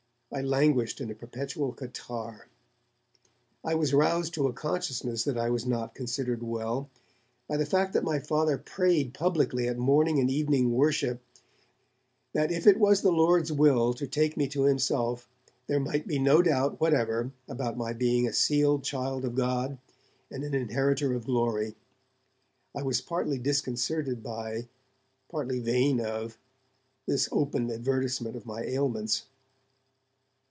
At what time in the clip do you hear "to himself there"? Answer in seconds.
14.47-15.81